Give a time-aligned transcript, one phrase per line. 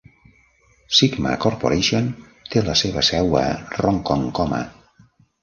[0.99, 2.07] Sigma Corporation
[2.55, 3.45] té la seva seu a
[3.83, 4.65] Ronkonkoma.